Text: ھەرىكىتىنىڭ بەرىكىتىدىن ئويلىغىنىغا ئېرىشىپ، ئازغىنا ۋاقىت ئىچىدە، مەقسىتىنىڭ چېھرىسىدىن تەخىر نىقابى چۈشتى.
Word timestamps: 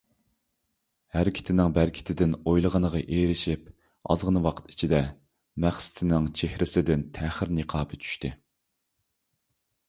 ھەرىكىتىنىڭ 1.15 1.75
بەرىكىتىدىن 1.75 2.33
ئويلىغىنىغا 2.51 3.01
ئېرىشىپ، 3.01 3.67
ئازغىنا 4.15 4.43
ۋاقىت 4.47 4.73
ئىچىدە، 4.73 5.03
مەقسىتىنىڭ 5.67 6.31
چېھرىسىدىن 6.41 7.05
تەخىر 7.21 7.53
نىقابى 7.61 8.03
چۈشتى. 8.07 8.35